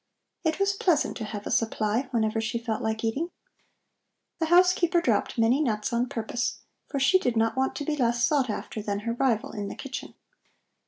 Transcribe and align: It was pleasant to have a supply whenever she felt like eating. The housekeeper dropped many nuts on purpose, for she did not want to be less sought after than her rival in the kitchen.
It 0.43 0.57
was 0.57 0.73
pleasant 0.73 1.15
to 1.17 1.25
have 1.25 1.45
a 1.45 1.51
supply 1.51 2.07
whenever 2.09 2.41
she 2.41 2.57
felt 2.57 2.81
like 2.81 3.03
eating. 3.03 3.29
The 4.39 4.47
housekeeper 4.47 4.99
dropped 4.99 5.37
many 5.37 5.61
nuts 5.61 5.93
on 5.93 6.09
purpose, 6.09 6.61
for 6.87 6.99
she 6.99 7.19
did 7.19 7.37
not 7.37 7.55
want 7.55 7.75
to 7.75 7.85
be 7.85 7.95
less 7.95 8.23
sought 8.23 8.49
after 8.49 8.81
than 8.81 9.01
her 9.01 9.13
rival 9.13 9.51
in 9.51 9.67
the 9.67 9.75
kitchen. 9.75 10.15